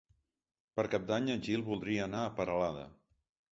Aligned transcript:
Per 0.79 0.85
Cap 0.93 1.05
d'Any 1.11 1.29
en 1.35 1.45
Gil 1.49 1.67
voldria 1.69 2.09
anar 2.09 2.25
a 2.31 2.35
Peralada. 2.43 2.89